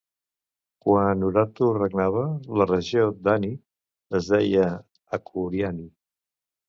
[0.85, 2.23] Quan Urartu regnava,
[2.61, 3.51] la regió d'Ani
[4.21, 4.67] es deia
[5.19, 5.87] Akhuriani.